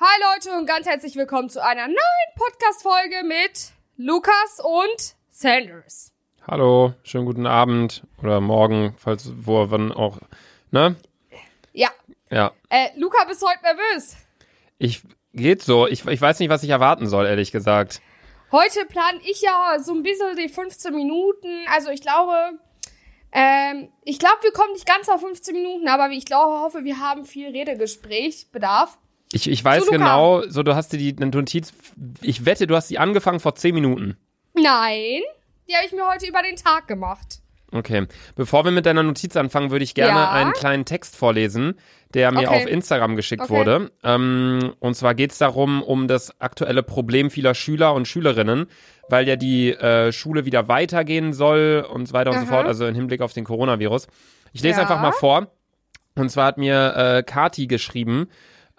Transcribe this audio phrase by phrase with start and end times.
[0.00, 1.96] Hi Leute und ganz herzlich willkommen zu einer neuen
[2.36, 6.12] Podcast-Folge mit Lukas und Sanders.
[6.46, 10.18] Hallo, schönen guten Abend oder morgen, falls wo wann auch,
[10.70, 10.94] ne?
[11.72, 11.88] Ja.
[12.30, 12.52] Ja.
[12.68, 14.16] Äh, Luca, bist heute nervös?
[14.78, 15.02] Ich
[15.34, 15.88] geht so.
[15.88, 18.00] Ich, ich weiß nicht, was ich erwarten soll, ehrlich gesagt.
[18.52, 21.66] Heute plane ich ja so ein bisschen die 15 Minuten.
[21.74, 22.52] Also ich glaube,
[23.32, 27.00] ähm, ich glaube, wir kommen nicht ganz auf 15 Minuten, aber ich glaube, hoffe, wir
[27.00, 28.96] haben viel Redegesprächbedarf.
[29.32, 31.72] Ich, ich weiß genau, so du hast dir die Notiz,
[32.22, 34.16] ich wette, du hast die angefangen vor 10 Minuten.
[34.54, 35.20] Nein,
[35.68, 37.40] die habe ich mir heute über den Tag gemacht.
[37.70, 38.06] Okay.
[38.34, 40.30] Bevor wir mit deiner Notiz anfangen, würde ich gerne Ja?
[40.30, 41.74] einen kleinen Text vorlesen,
[42.14, 42.62] der mir Okay.
[42.62, 43.52] auf Instagram geschickt Okay.
[43.52, 43.90] wurde.
[44.02, 48.68] Ähm, und zwar geht es darum, um das aktuelle Problem vieler Schüler und Schülerinnen,
[49.10, 52.86] weil ja die äh, Schule wieder weitergehen soll und so weiter und so fort, also
[52.86, 54.06] im Hinblick auf den Coronavirus.
[54.54, 54.82] Ich lese Ja.
[54.84, 55.48] einfach mal vor.
[56.14, 58.28] Und zwar hat mir äh, Kati geschrieben,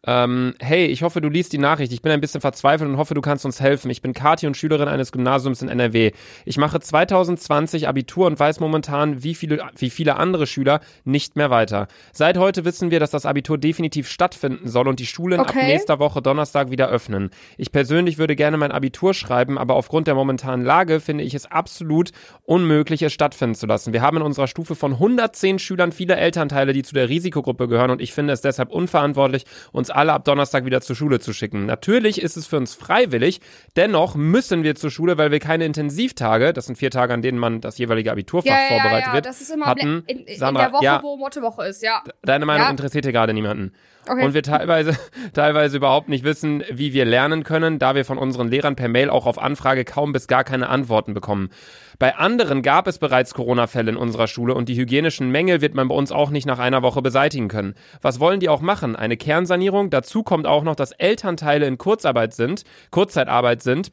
[0.05, 1.91] ähm, hey, ich hoffe, du liest die Nachricht.
[1.91, 3.91] Ich bin ein bisschen verzweifelt und hoffe, du kannst uns helfen.
[3.91, 6.11] Ich bin Kati und Schülerin eines Gymnasiums in NRW.
[6.45, 11.49] Ich mache 2020 Abitur und weiß momentan, wie viele, wie viele andere Schüler nicht mehr
[11.49, 11.87] weiter.
[12.13, 15.65] Seit heute wissen wir, dass das Abitur definitiv stattfinden soll und die Schulen ab Okay.
[15.65, 17.29] nächster Woche Donnerstag wieder öffnen.
[17.57, 21.45] Ich persönlich würde gerne mein Abitur schreiben, aber aufgrund der momentanen Lage finde ich es
[21.45, 22.11] absolut
[22.43, 23.93] unmöglich, es stattfinden zu lassen.
[23.93, 27.91] Wir haben in unserer Stufe von 110 Schülern viele Elternteile, die zu der Risikogruppe gehören
[27.91, 31.65] und ich finde es deshalb unverantwortlich, uns alle ab Donnerstag wieder zur Schule zu schicken.
[31.65, 33.41] Natürlich ist es für uns freiwillig,
[33.75, 37.37] dennoch müssen wir zur Schule, weil wir keine Intensivtage, das sind vier Tage, an denen
[37.37, 40.03] man das jeweilige Abiturfach Ja, ja, vorbereitet ja, wird, das ist immer hatten.
[40.07, 42.03] in, in Sandra, der Woche, ja, wo Mottowoche ist, ja.
[42.21, 43.73] Deine Meinung interessiert hier gerade niemanden.
[44.07, 44.25] Okay.
[44.25, 44.97] Und wir teilweise,
[45.33, 49.09] teilweise überhaupt nicht wissen, wie wir lernen können, da wir von unseren Lehrern per Mail
[49.09, 51.49] auch auf Anfrage kaum bis gar keine Antworten bekommen.
[51.99, 55.89] Bei anderen gab es bereits Corona-Fälle in unserer Schule und die hygienischen Mängel wird man
[55.89, 57.75] bei uns auch nicht nach einer Woche beseitigen können.
[58.01, 58.95] Was wollen die auch machen?
[58.95, 59.78] Eine Kernsanierung?
[59.89, 63.91] Dazu kommt auch noch, dass Elternteile in Kurzarbeit sind, Kurzzeitarbeit sind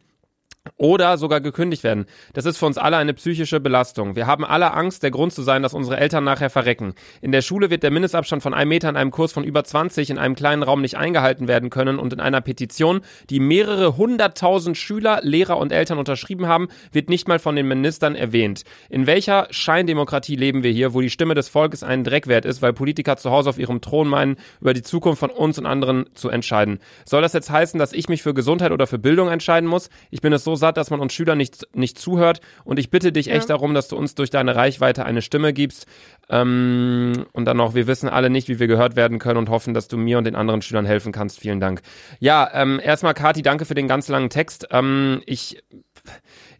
[0.76, 2.06] oder sogar gekündigt werden.
[2.34, 4.16] Das ist für uns alle eine psychische Belastung.
[4.16, 6.94] Wir haben alle Angst, der Grund zu sein, dass unsere Eltern nachher verrecken.
[7.20, 10.10] In der Schule wird der Mindestabstand von einem Meter in einem Kurs von über 20
[10.10, 13.00] in einem kleinen Raum nicht eingehalten werden können und in einer Petition,
[13.30, 18.14] die mehrere hunderttausend Schüler, Lehrer und Eltern unterschrieben haben, wird nicht mal von den Ministern
[18.14, 18.64] erwähnt.
[18.90, 22.62] In welcher Scheindemokratie leben wir hier, wo die Stimme des Volkes einen Dreck wert ist,
[22.62, 26.06] weil Politiker zu Hause auf ihrem Thron meinen, über die Zukunft von uns und anderen
[26.14, 26.78] zu entscheiden?
[27.04, 29.90] Soll das jetzt heißen, dass ich mich für Gesundheit oder für Bildung entscheiden muss?
[30.10, 33.12] Ich bin es so satt, dass man uns Schülern nicht, nicht zuhört und ich bitte
[33.12, 35.86] dich echt darum, dass du uns durch deine Reichweite eine Stimme gibst.
[36.28, 39.74] Ähm, und dann noch, wir wissen alle nicht, wie wir gehört werden können und hoffen,
[39.74, 41.38] dass du mir und den anderen Schülern helfen kannst.
[41.38, 41.82] Vielen Dank.
[42.18, 44.68] Ja, ähm, erstmal Kati, danke für den ganz langen Text.
[44.72, 45.62] Ähm, ich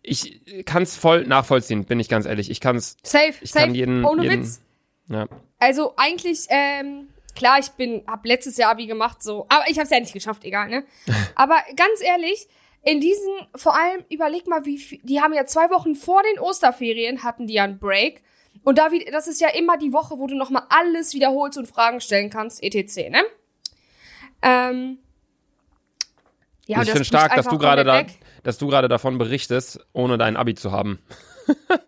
[0.07, 2.51] ich kann es voll nachvollziehen, bin ich ganz ehrlich.
[2.51, 4.61] Ich kann es, Safe, ich safe, kann jeden, ohne jeden Witz.
[5.09, 5.27] ja.
[5.59, 9.91] Also eigentlich, ähm, klar, ich bin, hab letztes Jahr Abi gemacht, so, aber ich hab's
[9.91, 10.85] ja nicht geschafft, egal, ne?
[11.35, 12.47] aber ganz ehrlich,
[12.87, 16.39] in diesen, vor allem, überleg mal, wie viel, die haben ja zwei Wochen vor den
[16.39, 18.23] Osterferien, hatten die ja einen Break.
[18.63, 22.01] Und da, das ist ja immer die Woche, wo du nochmal alles wiederholst und Fragen
[22.01, 23.25] stellen kannst, etc., ne?
[24.41, 24.99] Ähm,
[26.67, 28.05] ja, ich das finde stark, dass du gerade da,
[28.45, 31.01] dass du gerade davon berichtest, ohne dein Abi zu haben.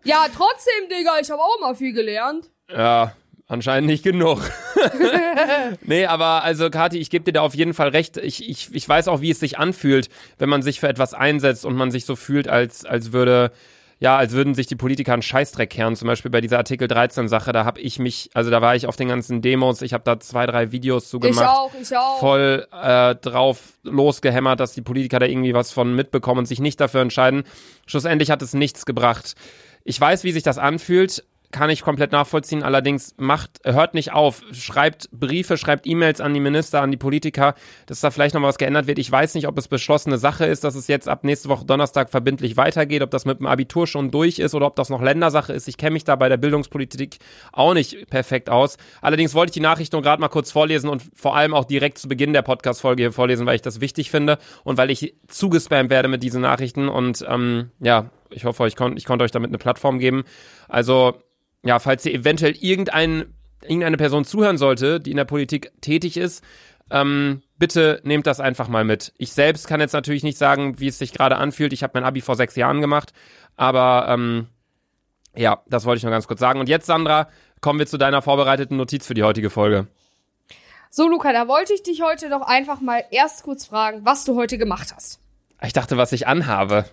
[0.03, 2.49] Ja, trotzdem, Digga, ich habe auch mal viel gelernt.
[2.69, 3.13] Ja,
[3.49, 4.39] anscheinend nicht genug.
[5.81, 8.15] nee, aber also Kathi, ich gebe dir da auf jeden Fall recht.
[8.17, 11.65] Ich, ich, ich weiß auch, wie es sich anfühlt, wenn man sich für etwas einsetzt
[11.65, 13.51] und man sich so fühlt, als, als würde,
[13.99, 15.95] ja, als würden sich die Politiker einen Scheißdreck kehren.
[15.95, 18.87] Zum Beispiel bei dieser Artikel 13 Sache, da habe ich mich, also da war ich
[18.87, 21.49] auf den ganzen Demos, ich habe da zwei, drei Videos zu Ich gemacht.
[21.49, 22.19] auch, ich auch.
[22.19, 26.79] voll äh, drauf losgehämmert, dass die Politiker da irgendwie was von mitbekommen und sich nicht
[26.79, 27.43] dafür entscheiden.
[27.87, 29.35] Schlussendlich hat es nichts gebracht.
[29.83, 32.61] Ich weiß, wie sich das anfühlt, kann ich komplett nachvollziehen.
[32.63, 37.55] Allerdings macht, hört nicht auf, schreibt Briefe, schreibt E-Mails an die Minister, an die Politiker,
[37.87, 38.99] dass da vielleicht noch was geändert wird.
[38.99, 42.11] Ich weiß nicht, ob es beschlossene Sache ist, dass es jetzt ab nächste Woche Donnerstag
[42.11, 45.51] verbindlich weitergeht, ob das mit dem Abitur schon durch ist oder ob das noch Ländersache
[45.51, 45.67] ist.
[45.67, 47.17] Ich kenne mich da bei der Bildungspolitik
[47.51, 48.77] auch nicht perfekt aus.
[49.01, 51.97] Allerdings wollte ich die Nachricht nur gerade mal kurz vorlesen und vor allem auch direkt
[51.97, 55.89] zu Beginn der Podcast-Folge hier vorlesen, weil ich das wichtig finde und weil ich zugespammt
[55.89, 59.49] werde mit diesen Nachrichten und ähm, ja, ich hoffe, ich, kon ich konnte euch damit
[59.49, 60.23] eine Plattform geben.
[60.67, 61.15] Also
[61.63, 66.43] ja, falls ihr eventuell irgendein, irgendeine Person zuhören sollte, die in der Politik tätig ist,
[66.91, 69.13] ähm, bitte nehmt das einfach mal mit.
[69.17, 71.73] Ich selbst kann jetzt natürlich nicht sagen, wie es sich gerade anfühlt.
[71.73, 73.13] Ich habe mein Abi vor sechs Jahren gemacht,
[73.55, 74.47] aber ähm,
[75.35, 76.59] ja, das wollte ich nur ganz kurz sagen.
[76.59, 77.29] Und jetzt, Sandra,
[77.61, 79.87] kommen wir zu deiner vorbereiteten Notiz für die heutige Folge.
[80.89, 84.35] So, Luca, da wollte ich dich heute doch einfach mal erst kurz fragen, was du
[84.35, 85.19] heute gemacht hast.
[85.61, 86.85] Ich dachte, was ich anhabe.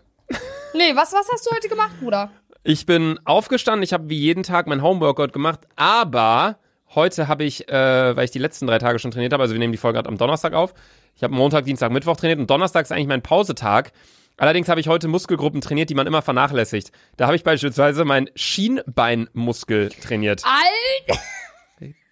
[0.74, 2.30] Nee, was, was hast du heute gemacht, Bruder?
[2.68, 6.58] Ich bin aufgestanden, ich habe wie jeden Tag mein Homeworkout gemacht, aber
[6.96, 9.60] heute habe ich, äh, weil ich die letzten drei Tage schon trainiert habe, also wir
[9.60, 10.74] nehmen die Folge gerade am Donnerstag auf.
[11.14, 13.92] Ich habe Montag, Dienstag, Mittwoch trainiert und Donnerstag ist eigentlich mein Pausetag.
[14.36, 16.90] Allerdings habe ich heute Muskelgruppen trainiert, die man immer vernachlässigt.
[17.16, 20.42] Da habe ich beispielsweise meinen Schienbeinmuskel trainiert.
[20.44, 21.20] Alt!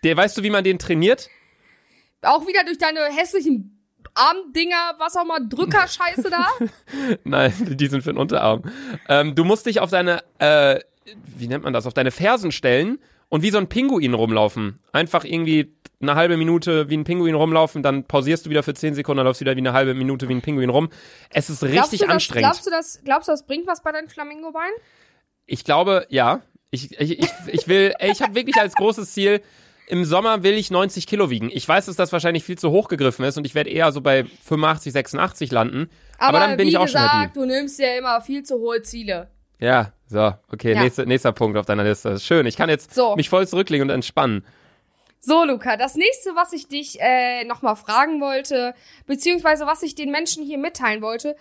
[0.05, 1.31] Der, weißt du, wie man den trainiert?
[2.23, 3.74] Auch wieder durch deine hässlichen
[4.15, 6.47] Armdinger, was auch immer, Drückerscheiße da?
[7.25, 8.63] Nein, die sind für den Unterarm.
[9.09, 10.81] Ähm, du musst dich auf deine, äh,
[11.37, 14.79] wie nennt man das, auf deine Fersen stellen und wie so ein Pinguin rumlaufen.
[14.93, 18.95] Einfach irgendwie eine halbe Minute wie ein Pinguin rumlaufen, dann pausierst du wieder für zehn
[18.95, 20.91] Sekunden, dann läufst du wieder wie eine halbe Minute wie ein Pinguin rum.
[21.31, 22.51] Es ist richtig glaubst anstrengend.
[22.51, 24.75] Das, glaubst, du das, glaubst du, das bringt was bei deinen Flamingo-Beinen?
[25.47, 26.43] Ich glaube, ja.
[26.71, 29.41] Ich, ich, ich, ich will, ich habe wirklich als großes Ziel,
[29.87, 31.51] im Sommer will ich 90 Kilo wiegen.
[31.53, 34.01] Ich weiß, dass das wahrscheinlich viel zu hoch gegriffen ist und ich werde eher so
[34.01, 35.91] bei 85, 86 landen.
[36.19, 37.33] Aber, aber dann bin ich auch gesagt, schon happy.
[37.35, 39.29] du nimmst ja immer viel zu hohe Ziele.
[39.59, 40.83] Ja, so, okay, Ja.
[40.83, 42.19] Nächster, nächster Punkt auf deiner Liste.
[42.19, 43.15] Schön, ich kann jetzt So.
[43.17, 44.45] mich voll zurücklegen und entspannen.
[45.21, 48.75] So, Luca, das nächste, was ich dich äh, nochmal fragen wollte,
[49.07, 51.35] beziehungsweise was ich den Menschen hier mitteilen wollte.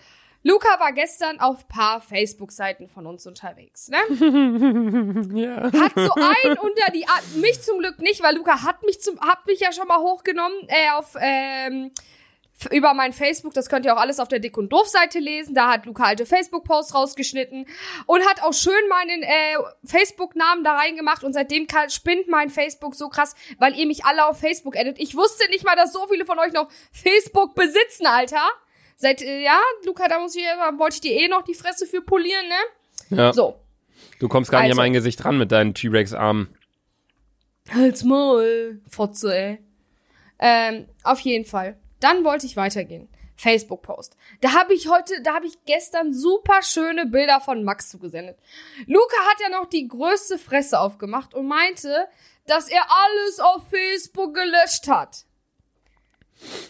[0.44, 3.98] Luca war gestern auf paar Facebook-Seiten von uns unterwegs, ne?
[5.34, 5.64] Ja.
[5.64, 9.20] Hat so ein unter die Ar mich zum Glück nicht, weil Luca hat mich zum
[9.22, 11.92] hat mich ja schon mal hochgenommen äh, auf ähm,
[12.72, 15.56] über mein Facebook, das könnt ihr auch alles auf der Dick und Doof Seite lesen.
[15.56, 17.66] Da hat Luca alte Facebook Posts rausgeschnitten
[18.06, 19.56] und hat auch schön meinen äh,
[19.86, 24.06] Facebook Namen da reingemacht und seitdem kann, spinnt mein Facebook so krass, weil ihr mich
[24.06, 25.00] alle auf Facebook edit.
[25.00, 28.44] Ich wusste nicht mal, dass so viele von euch noch Facebook besitzen, Alter.
[29.04, 31.86] Seit äh, ja, Luca, da muss ich da wollte ich dir eh noch die Fresse
[31.86, 33.18] für polieren, ne?
[33.18, 33.34] ja.
[33.34, 33.60] So.
[34.20, 34.80] Du kommst gar nicht Also.
[34.80, 36.56] an mein Gesicht ran mit deinen T-Rex-Armen.
[37.70, 39.60] Halt's Maul, Fotze, ey.
[40.40, 41.78] Ähm, auf jeden Fall.
[42.00, 43.10] Dann wollte ich weitergehen.
[43.36, 44.16] Facebook-Post.
[44.40, 48.38] Da habe ich heute, da habe ich gestern super schöne Bilder von Max zugesendet.
[48.88, 52.08] Luca hat ja noch die größte Fresse aufgemacht und meinte,
[52.48, 55.26] dass er alles auf Facebook gelöscht hat.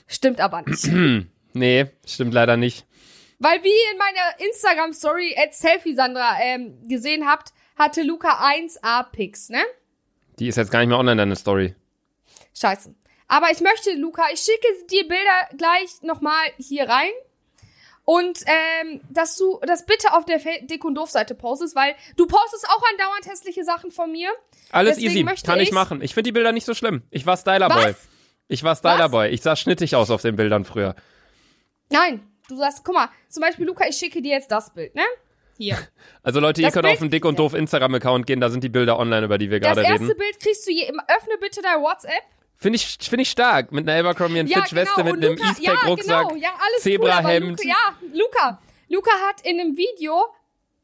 [0.07, 0.87] Stimmt aber nicht.
[1.53, 2.85] Nee, stimmt leider nicht.
[3.39, 9.11] Weil wie ihr in meiner Instagram-Story at Selfie Sandra ähm, gesehen habt, hatte Luca 1A
[9.11, 9.61] Pics, ne?
[10.39, 11.75] Die ist jetzt gar nicht mehr online, deine Story.
[12.57, 12.93] Scheiße.
[13.27, 17.11] Aber ich möchte, Luca, ich schicke die Bilder gleich nochmal hier rein.
[18.05, 22.67] Und ähm, dass du das bitte auf der Dick und Doof-Seite postest, weil du postest
[22.69, 24.29] auch andauernd hässliche Sachen von mir.
[24.71, 26.01] Alles Deswegen easy, kann ich machen.
[26.01, 27.03] Ich finde die Bilder nicht so schlimm.
[27.11, 27.95] Ich war Stylerboy.
[28.49, 29.27] Ich war Stylerboy.
[29.27, 29.33] Was?
[29.33, 30.95] Ich sah schnittig aus auf den Bildern früher.
[31.93, 35.03] Nein, du sagst, guck mal, zum Beispiel, Luca, ich schicke dir jetzt das Bild, ne?
[35.57, 35.77] Hier.
[36.23, 38.63] Also Leute, ihr Das könnt Bild- auf den Dick und Doof Instagram-Account gehen, da sind
[38.63, 40.17] die Bilder online, über die wir Das gerade erste reden.
[40.17, 42.23] Bild kriegst du je, öffne bitte dein WhatsApp.
[42.55, 43.71] Finde ich, finde ich stark.
[43.73, 45.11] Mit einer Abercrombie und Ja, Fitch Weste, genau.
[45.15, 47.59] mit einem Luca, ja, Eastpack-Rucksack, genau, ja, alles Zebrahemd.
[47.59, 48.61] Cool, Luca, ja, Luca.
[48.87, 50.23] Luca hat in einem Video,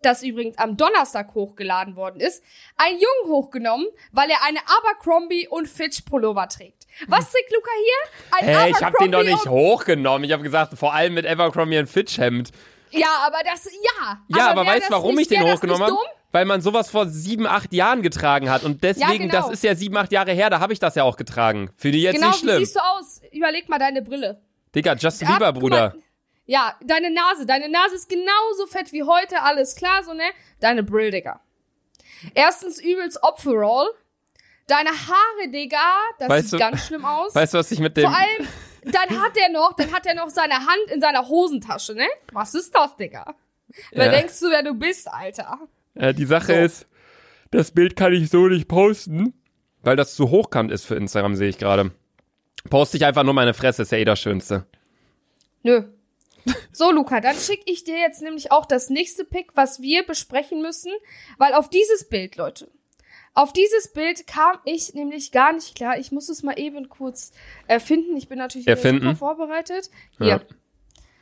[0.02, 2.44] das übrigens am Donnerstag hochgeladen worden ist,
[2.76, 6.79] einen Jungen hochgenommen, weil er eine Abercrombie und Fitch Pullover trägt.
[7.08, 8.40] Was trägt Luca hier?
[8.40, 10.24] Ein Hey, ich hab den doch nicht hochgenommen.
[10.24, 12.52] Ich habe gesagt, vor allem mit Abercrombie und Fitch Hemd.
[12.92, 14.18] Ja, aber das, ja.
[14.28, 15.96] Ja, aber, wär weißt du, warum nicht, ich den hochgenommen habe?
[16.32, 18.64] Weil man sowas vor sieben, acht Jahren getragen hat.
[18.64, 19.34] Und deswegen, genau.
[19.34, 21.72] das ist ja sieben, acht Jahre her, da habe ich das ja auch getragen.
[21.76, 22.60] Für die jetzt Genau, nicht wie schlimm.
[22.60, 23.22] siehst du aus?
[23.32, 24.42] Überleg mal deine Brille.
[24.76, 25.90] Digga, Justin Ab, Bieber, Bruder.
[25.90, 26.04] mal.
[26.46, 27.46] Ja, deine Nase.
[27.46, 30.24] Deine Nase ist genauso fett wie heute, alles klar, so, ne?
[30.60, 31.42] Deine Brill, Digga.
[32.34, 33.88] Erstens übelst Opferall.
[34.70, 35.78] Deine Haare, Digga,
[36.20, 37.34] das Weißt sieht du- ganz schlimm aus.
[37.36, 38.04] Weißt du, was ich mit dem...
[38.06, 38.48] Vor allem,
[38.86, 42.08] dann hat er noch, dann hat er noch seine Hand in seiner Hosentasche, ne?
[42.32, 43.36] Was ist das, Digga?
[43.92, 44.12] Wer Ja.
[44.12, 45.60] denkst du, wer du bist, Alter?
[45.96, 46.60] Äh, die Sache So.
[46.62, 46.88] ist,
[47.52, 49.34] das Bild kann ich so nicht posten,
[49.82, 51.92] weil das zu hochkant ist für Instagram, sehe ich gerade.
[52.70, 54.66] Poste ich einfach nur meine Fresse, ist ja eh das Schönste.
[55.64, 55.84] Nö.
[56.72, 60.62] So, Luca, dann schicke ich dir jetzt nämlich auch das nächste Pick, was wir besprechen
[60.62, 60.92] müssen,
[61.38, 62.70] weil auf dieses Bild, Leute,
[63.34, 65.98] auf dieses Bild kam ich nämlich gar nicht klar.
[65.98, 67.32] Ich muss es mal eben kurz
[67.68, 68.16] erfinden.
[68.18, 69.90] Ich bin natürlich super vorbereitet.
[70.18, 70.28] Hier.
[70.28, 70.42] Ja.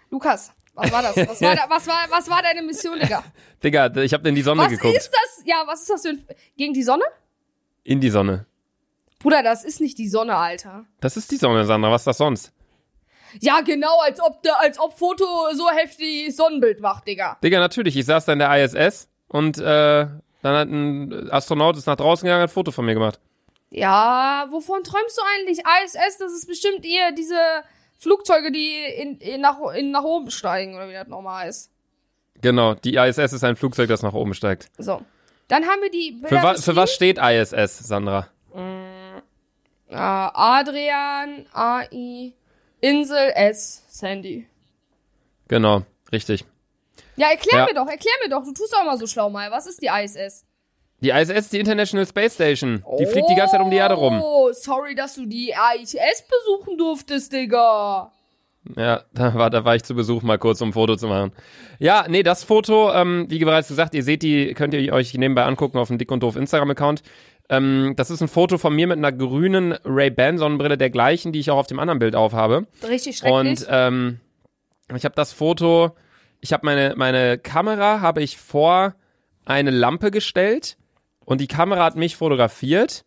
[0.10, 1.16] Lukas, was war das?
[1.28, 3.24] Was war, da, was war, was war deine Mission, Digga?
[3.64, 4.96] Digga, ich habe in die Sonne Was geguckt.
[4.96, 5.44] ist das?
[5.46, 6.26] Ja, was ist das für ein...
[6.56, 7.04] Gegen die Sonne?
[7.84, 8.46] In die Sonne.
[9.20, 10.86] Bruder, das ist nicht die Sonne, Alter.
[11.00, 11.92] Das ist die Sonne, Sandra.
[11.92, 12.54] Was ist das sonst?
[13.42, 17.38] Ja, genau, als ob, als ob Foto so heftig Sonnenbild macht, Digga.
[17.44, 17.98] Digga, natürlich.
[17.98, 20.08] Ich saß da in der ISS und äh,
[20.48, 23.20] dann hat ein Astronaut ist nach draußen gegangen und hat ein Foto von mir gemacht.
[23.70, 25.60] Ja, wovon träumst du eigentlich?
[25.60, 27.36] ISS, das ist bestimmt eher diese
[27.98, 31.72] Flugzeuge, die in, in, nach, in, nach oben steigen, oder wie das nochmal ist.
[32.42, 34.70] Genau, die ISS ist ein Flugzeug, das nach oben steigt.
[34.78, 35.02] So.
[35.48, 38.28] Dann haben wir die Für, wa für was steht ISS, Sandra?
[39.90, 42.34] Äh, Adrian, AI,
[42.82, 44.48] Insel S, Sandy.
[45.48, 46.46] Genau, richtig.
[47.18, 47.66] Ja, erklär Ja.
[47.66, 48.44] mir doch, erklär mir doch.
[48.44, 49.52] Du tust auch mal so schlau mal.
[49.52, 50.46] Was ist die ISS?
[51.02, 52.84] Die ISS, die International Space Station.
[53.00, 54.20] Die fliegt die ganze Zeit um die Erde rum.
[54.24, 58.12] Oh, sorry, dass du die ISS besuchen durftest, Digga.
[58.76, 61.32] Ja, da war, da war ich zu Besuch mal kurz, um ein Foto zu machen.
[61.80, 65.44] Ja, nee, das Foto, ähm, wie bereits gesagt, ihr seht die, könnt ihr euch nebenbei
[65.46, 67.02] angucken auf dem Dick und Doof Instagram-Account.
[67.50, 71.50] Ähm, das ist ein Foto von mir mit einer grünen Ray-Ban-Sonnenbrille, der gleichen, die ich
[71.50, 72.68] auch auf dem anderen Bild aufhabe.
[72.86, 73.62] Richtig schrecklich.
[73.62, 74.20] Und ähm,
[74.96, 75.92] ich habe das Foto,
[76.42, 78.96] ich habe meine, meine Kamera, habe ich vor
[79.46, 80.78] eine Lampe gestellt
[81.26, 83.06] und die Kamera hat mich fotografiert.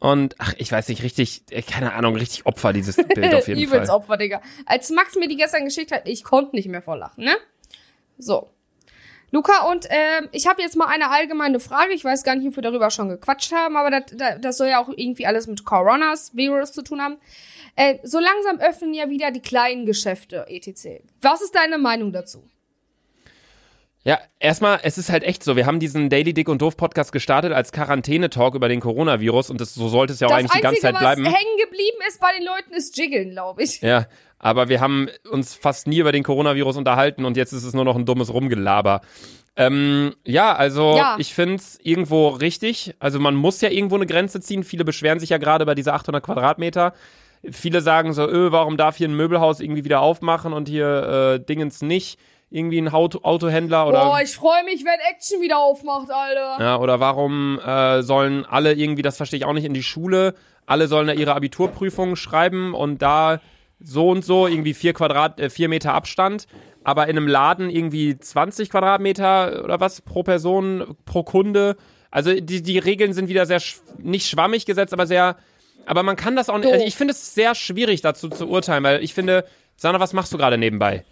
[0.00, 3.60] Und ach, ich weiß nicht, richtig, äh, keine Ahnung, richtig Opfer dieses Bild auf jeden
[3.60, 3.96] Übelst Fall.
[3.96, 4.40] Opfer, Digga.
[4.64, 7.36] Als Max mir die gestern geschickt hat, ich konnte nicht mehr vor Lachen, ne?
[8.16, 8.48] So.
[9.30, 11.92] Luca, und ähm, ich habe jetzt mal eine allgemeine Frage.
[11.92, 14.68] Ich weiß gar nicht, ob wir darüber schon gequatscht haben, aber das, das, das soll
[14.68, 17.18] ja auch irgendwie alles mit Coronas, Virus zu tun haben.
[17.76, 21.02] Äh, so langsam öffnen ja wieder die kleinen Geschäfte, etc.
[21.20, 22.48] Was ist deine Meinung dazu?
[24.08, 25.54] Ja, erstmal, es ist halt echt so.
[25.54, 29.60] Wir haben diesen Daily Dick und Doof Podcast gestartet als Quarantäne-Talk über den Coronavirus und
[29.60, 31.24] das, so sollte es ja auch das eigentlich die ganze Einzige, Zeit bleiben.
[31.26, 33.82] was hängen geblieben ist bei den Leuten, ist Jiggeln, glaube ich.
[33.82, 34.06] Ja,
[34.38, 37.84] aber wir haben uns fast nie über den Coronavirus unterhalten und jetzt ist es nur
[37.84, 39.02] noch ein dummes Rumgelaber.
[39.56, 41.16] Ähm, ja, also Ja.
[41.18, 42.94] ich find's irgendwo richtig.
[43.00, 44.64] Also man muss ja irgendwo eine Grenze ziehen.
[44.64, 46.94] Viele beschweren sich ja gerade bei dieser 800 Quadratmeter.
[47.50, 51.44] Viele sagen so, öh, warum darf hier ein Möbelhaus irgendwie wieder aufmachen und hier äh,
[51.44, 52.18] Dingens nicht?
[52.50, 56.56] Irgendwie ein Auto Autohändler oder Boah, ich freue mich, wenn Action wieder aufmacht, Alter.
[56.58, 60.34] ja, oder warum äh, sollen alle irgendwie, das verstehe ich auch nicht, in die Schule,
[60.64, 63.40] alle sollen da ihre Abiturprüfungen schreiben und da
[63.80, 66.46] so und so irgendwie vier Quadrat, äh, vier Meter Abstand,
[66.84, 71.76] aber in einem Laden irgendwie 20 Quadratmeter oder was pro Person, pro Kunde.
[72.10, 75.36] Also die, die Regeln sind wieder sehr, sch nicht schwammig gesetzt, aber sehr,
[75.84, 78.82] aber man kann das auch nicht, also ich finde es sehr schwierig dazu zu urteilen,
[78.84, 79.44] weil ich finde,
[79.76, 81.04] Sandra, was machst du gerade nebenbei?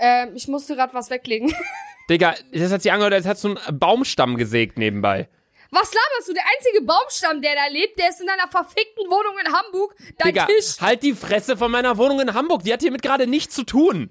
[0.00, 1.54] Ähm, ich musste gerade was weglegen.
[2.10, 5.28] Digga, das hat sich angehört, als hättest du einen Baumstamm gesägt nebenbei.
[5.70, 6.32] Was laberst du?
[6.32, 9.94] Der einzige Baumstamm, der da lebt, der ist in einer verfickten Wohnung in Hamburg.
[10.18, 10.80] Dein Digga, Tisch.
[10.80, 12.64] halt die Fresse von meiner Wohnung in Hamburg.
[12.64, 14.10] Die hat hiermit gerade nichts zu tun.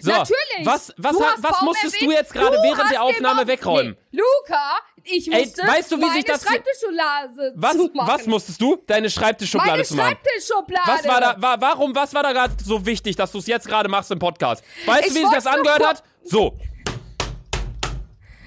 [0.00, 0.38] So, Natürlich.
[0.64, 2.12] Was, was, was Baum musstest erwähnt.
[2.12, 3.96] du jetzt gerade während der Aufnahme wegräumen?
[4.10, 8.60] Nee, Luca, ich Ey, musste weißt du, wie meine sich das Schreibtischschublade Was, was musstest
[8.60, 8.76] du?
[8.86, 10.16] Deine Schreibtischschublade Meine zu machen.
[10.22, 10.90] Schreibtischschublade.
[10.90, 13.66] Was war da, war, warum, was war da gerade so wichtig, dass du es jetzt
[13.68, 14.64] gerade machst im Podcast?
[14.86, 16.02] Weißt Ich du, wie sich das angehört hat?
[16.24, 16.58] So.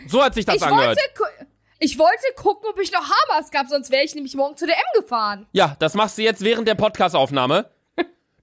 [0.08, 0.98] So hat sich das Ich angehört.
[0.98, 1.48] wollte,
[1.80, 4.76] ich wollte gucken, ob ich noch Hamas gab, sonst wäre ich nämlich morgen zu der
[4.76, 5.48] M gefahren.
[5.52, 7.70] Ja, das machst du jetzt während der Podcastaufnahme.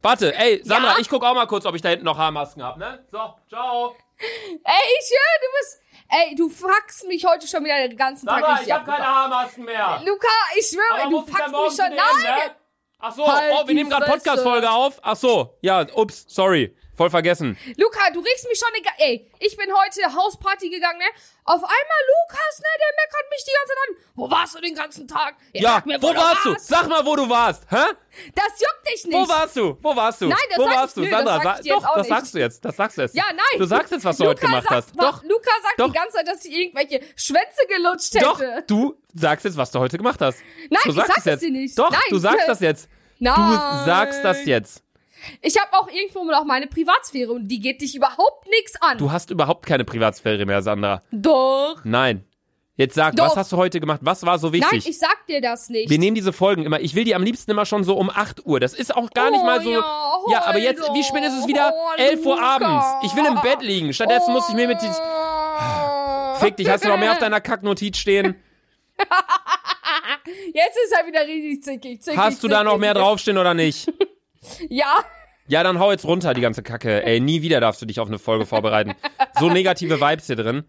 [0.05, 0.99] Warte, ey, Sandra, Ja?
[1.01, 3.05] ich guck auch mal kurz, ob ich da hinten noch Haarmasken hab, ne?
[3.11, 3.19] So,
[3.49, 3.97] ciao.
[4.19, 4.27] Ey,
[5.01, 5.81] ich höre, du bist.
[6.09, 8.87] Ey, du fuckst mich heute schon wieder den ganzen Tag Sandra, richtig ich hab ab,
[8.95, 9.07] keine.
[9.07, 10.03] Haarmasken mehr.
[10.05, 11.91] Luca, ich schwöre, du ich fuckst mich schon.
[11.91, 12.49] der M, Nein!
[12.49, 12.57] ne?
[12.99, 14.07] Ach so, Halt oh, wir nehmen gerade.
[14.07, 14.99] Podcast-Folge auf.
[15.03, 16.75] Ach so, ja, ups, sorry.
[16.97, 17.59] Voll vergessen.
[17.77, 18.93] Luca, du regst mich schon egal.
[18.99, 21.05] Ey, ich bin heute Hausparty gegangen, ne?
[21.45, 22.67] Auf einmal Lukas, ne?
[22.79, 24.13] Der meckert mich die ganze Zeit an.
[24.15, 25.35] Wo warst du den ganzen Tag?
[25.53, 26.51] Ja, sag mir, wo warst du?
[26.53, 26.69] warst.
[26.69, 27.65] Sag mal, wo du warst.
[27.69, 27.85] Hä?
[28.37, 29.13] Das juckt dich nicht.
[29.19, 29.77] Wo warst du?
[29.83, 30.29] Wo warst du?
[30.29, 31.11] Nein, das wo warst ich- du?
[31.11, 32.09] nö, das Sandra, sag ich sa- doch, das nicht.
[32.09, 32.65] sagst du jetzt.
[32.65, 33.15] Das sagst du jetzt.
[33.17, 33.59] Ja, nein.
[33.59, 35.03] Du sagst jetzt, was du Luca heute gemacht sagt, hast.
[35.03, 35.23] Doch.
[35.25, 35.87] Luca sagt Doch.
[35.89, 38.63] die ganze Zeit, dass ich irgendwelche Schwänze gelutscht Doch, hätte.
[38.69, 40.41] du sagst jetzt, was du heute gemacht hast.
[40.71, 41.43] Nein, du ich sagst sag es jetzt.
[41.43, 41.79] dir nicht.
[41.79, 42.01] Doch, Nein.
[42.11, 42.89] du sagst das jetzt.
[43.19, 43.35] Nein.
[43.37, 44.83] Du sagst das jetzt.
[45.41, 48.99] Ich habe auch irgendwo noch meine Privatsphäre und die geht dich überhaupt nichts an.
[48.99, 51.03] Du hast überhaupt keine Privatsphäre mehr, Sandra.
[51.11, 51.81] Doch.
[51.85, 52.25] Nein.
[52.77, 53.29] Jetzt sag, Doch.
[53.29, 54.01] was hast du heute gemacht?
[54.03, 54.89] Was war so Nein, wichtig?
[54.89, 55.89] ich sag dir das nicht.
[55.89, 58.45] Wir nehmen diese Folgen immer, ich will die am liebsten immer schon so um 8
[58.47, 58.59] Uhr.
[58.59, 59.71] Das ist auch gar nicht Oh mal so.
[59.71, 59.85] ja,
[60.33, 61.73] ja, aber jetzt, wie spät ist es wieder?
[61.73, 62.85] Oh, 11 Uhr abends.
[63.05, 63.93] Ich will im Bett liegen.
[63.95, 64.79] Stattdessen muss ich mir mit.
[64.83, 66.35] Oh.
[66.41, 68.35] Fick dich, hast du noch mehr auf deiner Kacknotiz stehen?
[70.55, 72.03] Jetzt ist er wieder richtig zickig.
[72.03, 72.81] zickig Hast du da noch zickig.
[72.81, 73.93] mehr draufstehen oder nicht?
[74.69, 75.03] Ja.
[75.47, 77.03] Ja, dann hau jetzt runter, die ganze Kacke.
[77.03, 78.95] Ey, nie wieder darfst du dich auf eine Folge vorbereiten.
[79.41, 80.65] So negative Vibes hier drin.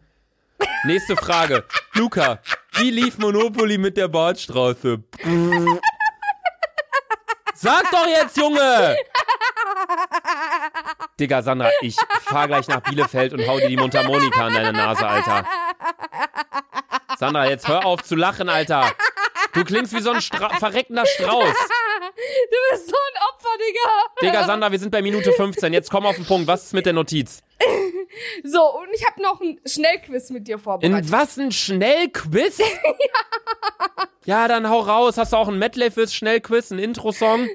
[0.85, 1.65] Nächste Frage.
[1.93, 2.39] Luca,
[2.75, 5.03] wie lief Monopoly mit der Bordstraße?
[7.53, 8.95] Sag doch jetzt, Junge!
[11.19, 15.05] Digga, Sandra, ich fahr gleich nach Bielefeld und hau dir die Mundharmonika an deine Nase,
[15.07, 15.45] Alter.
[17.17, 18.91] Sandra, jetzt hör auf zu lachen, Alter.
[19.53, 21.45] Du klingst wie so ein Stra verreckender Strauß.
[21.45, 24.29] Du bist so ein Opfer, Digga.
[24.31, 25.71] Digga, Sandra, wir sind bei Minute 15.
[25.73, 26.47] Jetzt komm auf den Punkt.
[26.47, 27.41] Was ist mit der Notiz?
[28.43, 31.05] So, und ich habe noch ein Schnellquiz mit dir vorbereitet.
[31.05, 32.59] In was ein Schnellquiz?
[34.25, 35.17] ja, dann hau raus.
[35.17, 37.49] Hast du auch ein Medley fürs Schnellquiz, ein Intro-Song?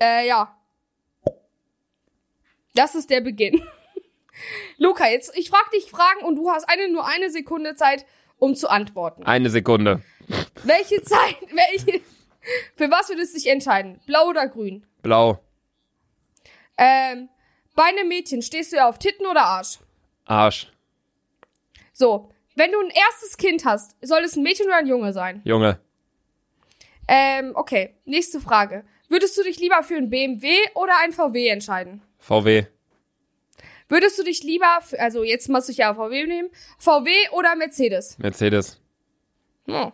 [0.00, 0.56] Äh, ja.
[2.74, 3.66] Das ist der Beginn.
[4.78, 8.04] Luca, jetzt, ich frag dich Fragen und du hast eine, nur eine Sekunde Zeit,
[8.38, 9.24] um zu antworten.
[9.24, 10.02] Eine Sekunde.
[10.62, 12.00] Welche Zeit, welche,
[12.76, 14.00] für was würdest du dich entscheiden?
[14.06, 14.86] Blau oder grün?
[15.02, 15.38] Blau.
[16.76, 17.28] Ähm,
[17.74, 19.78] bei einem Mädchen, stehst du ja auf Titten oder Arsch?
[20.24, 20.72] Arsch.
[21.92, 25.40] So, wenn du ein erstes Kind hast, soll es ein Mädchen oder ein Junge sein?
[25.44, 25.78] Junge.
[27.08, 27.94] Ähm, okay.
[28.04, 28.84] Nächste Frage.
[29.08, 32.02] Würdest du dich lieber für ein BMW oder ein VW entscheiden?
[32.18, 32.66] VW.
[33.94, 38.18] Würdest du dich lieber, also jetzt musst du ja VW nehmen, VW oder Mercedes?
[38.18, 38.80] Mercedes.
[39.66, 39.92] Hm.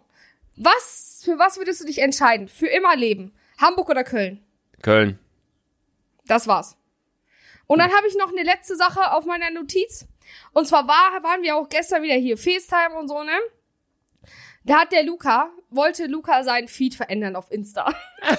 [0.56, 2.48] Was, für was würdest du dich entscheiden?
[2.48, 3.34] Für immer leben?
[3.58, 4.42] Hamburg oder Köln?
[4.80, 5.18] Köln.
[6.26, 6.78] Das war's.
[7.66, 10.06] Und dann habe ich noch eine letzte Sache auf meiner Notiz.
[10.54, 13.38] Und zwar war, waren wir auch gestern wieder hier, FaceTime und so, ne?
[14.64, 17.92] Da hat der Luca, wollte Luca seinen Feed verändern auf Insta.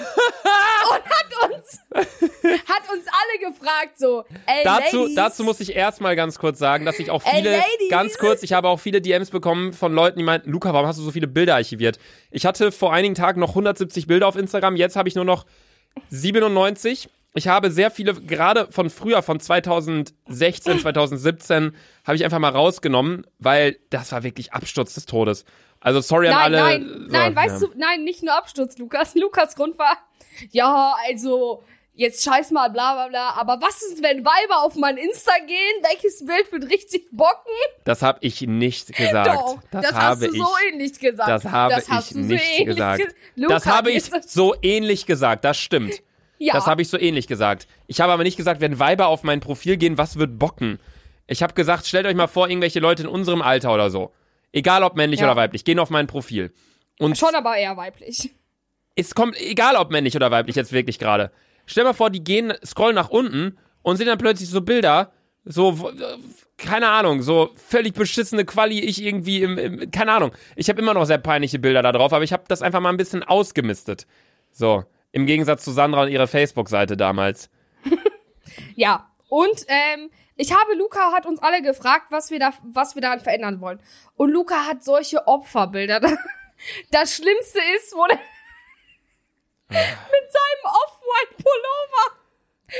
[1.04, 6.38] hat uns, hat uns alle gefragt so, ey, Dazu, Ladies, dazu muss ich erstmal ganz
[6.38, 7.90] kurz sagen, dass ich auch Ey, viele, Ladies.
[7.90, 10.98] ganz kurz, ich habe auch viele DMs bekommen von Leuten, die meinten, Luca, warum hast
[10.98, 11.98] du so viele Bilder archiviert?
[12.30, 15.46] Ich hatte vor einigen Tagen noch 170 Bilder auf Instagram, jetzt habe ich nur noch
[16.10, 17.08] 97.
[17.34, 23.26] Ich habe sehr viele, gerade von früher, von 2016, 2017, habe ich einfach mal rausgenommen,
[23.38, 25.44] weil das war wirklich Absturz des Todes.
[25.80, 26.56] Also sorry an Nein, alle.
[26.56, 27.68] nein, so, nein, weißt ja.
[27.68, 29.14] du, nein, nicht nur Absturz, Lukas.
[29.16, 29.96] Lukas Grund war,
[30.50, 31.62] ja, also,
[31.94, 33.30] jetzt scheiß mal, bla, bla, bla.
[33.30, 35.82] Aber was ist, wenn Weiber auf mein Insta gehen?
[35.82, 37.52] Welches Bild wird richtig bocken?
[37.84, 39.26] Das habe ich nicht gesagt.
[39.28, 40.42] Doch, das, das, habe hast du ich.
[40.42, 41.28] so ähnlich gesagt.
[41.28, 42.98] Das habe das ich so nicht ähnlich gesagt.
[43.02, 46.02] ge- Luca, das habe ich so ähnlich gesagt, das stimmt.
[46.38, 46.54] Ja.
[46.54, 47.68] Das habe ich so ähnlich gesagt.
[47.86, 50.80] Ich habe aber nicht gesagt, wenn Weiber auf mein Profil gehen, was wird bocken?
[51.28, 54.12] Ich habe gesagt, stellt euch mal vor, irgendwelche Leute in unserem Alter oder so.
[54.50, 55.26] Egal ob männlich Ja.
[55.26, 56.52] oder weiblich, gehen auf mein Profil.
[56.98, 58.30] Und Schon aber eher weiblich.
[58.94, 61.30] Es kommt, egal ob männlich oder weiblich jetzt wirklich gerade.
[61.66, 65.12] Stell mal vor, die gehen, scrollen nach unten und sehen dann plötzlich so Bilder,
[65.44, 65.90] so,
[66.56, 70.32] keine Ahnung, so völlig beschissene Quali, ich irgendwie im, im keine Ahnung.
[70.56, 72.90] Ich habe immer noch sehr peinliche Bilder da drauf, aber ich habe das einfach mal
[72.90, 74.06] ein bisschen ausgemistet.
[74.52, 77.50] So, im Gegensatz zu Sandra und ihrer Facebook-Seite damals.
[78.74, 79.08] Ja.
[79.28, 83.20] Und ähm, ich habe Luca hat uns alle gefragt, was wir da, was wir daran
[83.20, 83.80] verändern wollen.
[84.16, 86.00] Und Luca hat solche Opferbilder.
[86.92, 88.20] Das Schlimmste ist, wo der
[89.72, 92.18] mit seinem Off-White-Pullover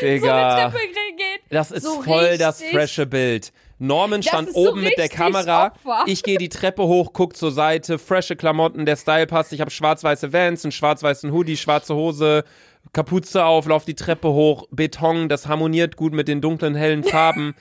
[0.00, 0.78] so eine Digga, Treppe
[1.16, 1.40] geht.
[1.50, 3.52] das ist so voll das richtig- frische Bild.
[3.78, 5.66] Norman stand ist so oben mit der Kamera.
[5.66, 6.04] Opfer.
[6.06, 9.52] Ich gehe die Treppe hoch, guck zur Seite, frische Klamotten, der Style passt.
[9.52, 12.44] Ich habe schwarz-weiße Vans, einen schwarz-weißen Hoodie, schwarze Hose,
[12.92, 17.54] Kapuze auf, lauf die Treppe hoch, Beton, das harmoniert gut mit den dunklen, hellen Farben.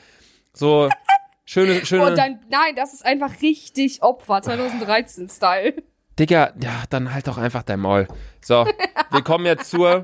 [0.54, 0.90] So
[1.44, 2.06] schöne, schöne.
[2.06, 5.74] Und dann, nein, das ist einfach richtig Opfer, 2013-Style.
[6.20, 8.08] Digga, ja, dann halt doch einfach dein Maul.
[8.42, 8.66] So,
[9.12, 10.04] wir kommen jetzt zur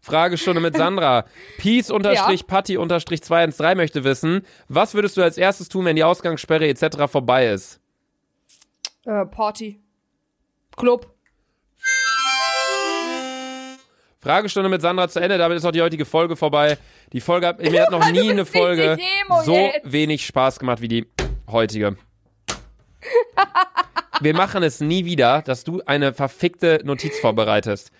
[0.00, 1.24] Fragestunde mit Sandra.
[1.58, 7.10] Peace-Patty-213 möchte wissen, was würdest du als erstes tun, wenn die Ausgangssperre etc.
[7.10, 7.80] vorbei ist?
[9.04, 9.80] Äh, Party.
[10.76, 11.12] Club.
[14.20, 16.76] Fragestunde mit Sandra zu Ende, damit ist auch die heutige Folge vorbei.
[17.12, 18.98] Die Folge hat, mir hat noch nie eine Folge
[19.44, 21.06] so wenig Spaß gemacht wie die
[21.46, 21.96] heutige.
[24.20, 27.90] Wir machen es nie wieder, dass du eine verfickte Notiz vorbereitest.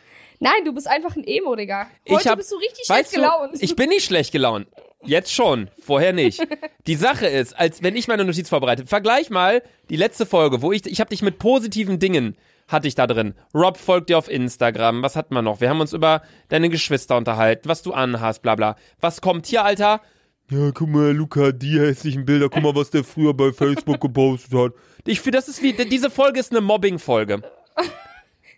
[0.41, 1.89] Nein, du bist einfach ein Emo, Digga.
[2.09, 3.55] Heute ich hab, bist du richtig schlecht gelaunt.
[3.55, 4.69] Du, ich bin nicht schlecht gelaunt.
[5.05, 6.41] Jetzt schon, vorher nicht.
[6.87, 10.73] Die Sache ist, als wenn ich meine Notiz vorbereite, vergleich mal die letzte Folge, wo
[10.73, 12.37] ich ich habe dich mit positiven Dingen
[12.69, 13.35] hatte ich da drin.
[13.55, 15.03] Rob folgt dir auf Instagram.
[15.03, 15.61] Was hat man noch?
[15.61, 18.77] Wir haben uns über deine Geschwister unterhalten, was du anhast, bla bla.
[19.01, 20.03] Was kommt hier, Alter?
[20.51, 24.55] Ja, guck mal, Luca, die hässlichen Bilder, guck mal, was der früher bei Facebook gepostet
[24.55, 24.73] hat.
[25.09, 27.43] Ich finde, das ist wie, diese Folge ist eine Mobbing-Folge.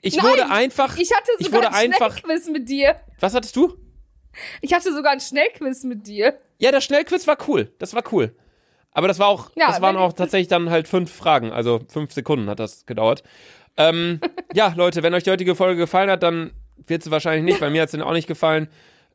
[0.02, 2.96] Ich Nein, wurde einfach, ich hatte ich sogar wurde ein einfach, Schnellquiz mit dir.
[3.20, 3.76] was hattest du?
[4.60, 6.38] Ich hatte sogar ein Schnellquiz mit dir.
[6.58, 7.72] Ja, der Schnellquiz war cool.
[7.78, 8.34] Das war cool.
[8.92, 11.52] Aber das war auch, Ja, das waren auch tatsächlich dann halt fünf Fragen.
[11.52, 13.22] Also fünf Sekunden hat das gedauert.
[13.76, 14.20] Ähm,
[14.54, 16.52] ja, Leute, wenn euch die heutige Folge gefallen hat, dann
[16.86, 18.68] wird sie wahrscheinlich nicht, weil mir hat sie auch nicht gefallen.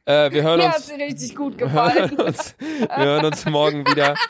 [0.06, 2.16] Äh, wir hören Mir hat uns, sie richtig gut hören gefallen.
[2.18, 4.16] uns, wir hören uns morgen wieder.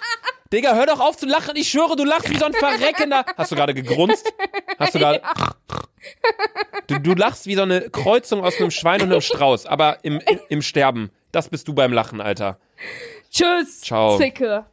[0.53, 1.55] Digga, hör doch auf zu lachen.
[1.55, 3.25] Ich schwöre, du lachst wie so ein Verreckender.
[3.37, 4.31] Hast du gerade gegrunzt?
[4.79, 5.21] Hast du gerade.
[6.87, 10.21] Du, du lachst wie so eine Kreuzung aus einem Schwein und einem Strauß, aber im,
[10.49, 11.11] im Sterben.
[11.31, 12.59] Das bist du beim Lachen, Alter.
[13.31, 13.81] Tschüss.
[13.81, 14.17] Ciao.
[14.17, 14.65] Zicke.